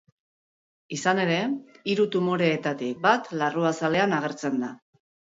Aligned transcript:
Izan 0.95 1.19
ere, 1.23 1.35
hiru 1.93 2.05
tumoreetatik 2.15 3.03
bat 3.03 3.29
larruazalean 3.41 4.17
agertzen 4.21 4.57
da. 4.63 4.71